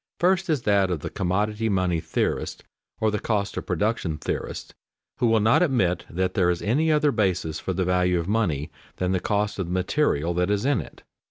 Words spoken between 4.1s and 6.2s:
theorists, who will not admit